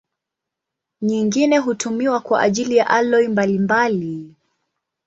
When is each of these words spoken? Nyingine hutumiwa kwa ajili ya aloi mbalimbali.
Nyingine 1.01 1.57
hutumiwa 1.57 2.19
kwa 2.19 2.41
ajili 2.41 2.75
ya 2.77 2.87
aloi 2.89 3.27
mbalimbali. 3.27 4.35